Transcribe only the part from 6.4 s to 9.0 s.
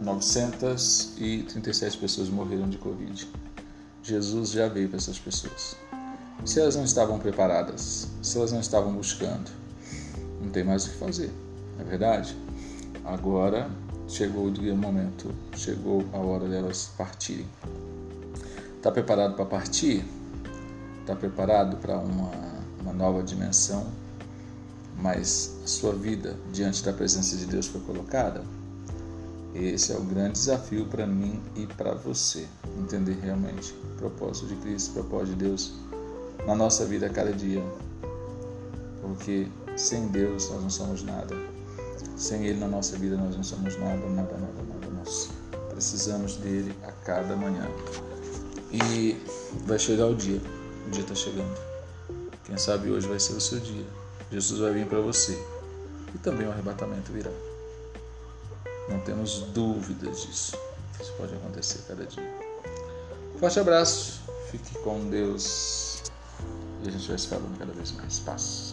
Se elas não estavam preparadas, se elas não estavam